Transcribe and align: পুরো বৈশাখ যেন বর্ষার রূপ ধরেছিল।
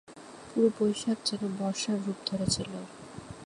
পুরো 0.47 0.69
বৈশাখ 0.77 1.17
যেন 1.25 1.43
বর্ষার 1.59 1.97
রূপ 2.05 2.19
ধরেছিল। 2.27 2.71